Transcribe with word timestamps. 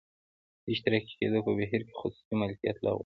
د 0.63 0.65
اشتراکي 0.73 1.13
کېدو 1.19 1.39
په 1.45 1.51
بهیر 1.57 1.81
کې 1.87 1.97
خصوصي 1.99 2.33
مالکیت 2.41 2.77
لغوه 2.85 2.97
شو 2.97 2.99